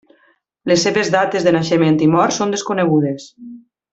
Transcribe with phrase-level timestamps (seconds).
[0.71, 3.31] Les seves dates de naixement i mort són desconegudes.